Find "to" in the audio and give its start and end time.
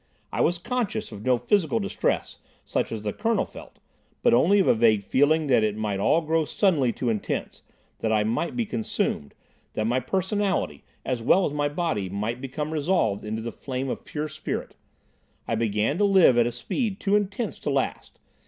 15.99-16.03, 17.59-17.69